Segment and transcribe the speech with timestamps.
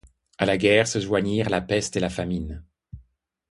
[0.39, 2.63] À la guerre se joignirent la peste et la famine.